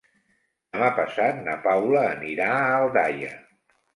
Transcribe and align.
Demà 0.77 0.87
passat 0.99 1.41
na 1.49 1.57
Paula 1.67 2.01
anirà 2.15 2.47
a 2.57 2.73
Aldaia. 2.81 3.37